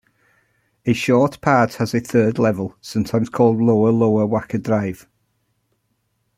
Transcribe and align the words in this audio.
A 0.87 0.93
short 0.93 1.39
part 1.41 1.75
has 1.75 1.93
a 1.93 1.99
third 1.99 2.39
level, 2.39 2.75
sometimes 2.81 3.29
called 3.29 3.61
Lower 3.61 3.91
Lower 3.91 4.25
Wacker 4.27 4.57
Drive. 4.59 5.07